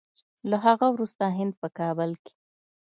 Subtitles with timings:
[0.49, 2.33] له هغه وروسته هند په کابل کې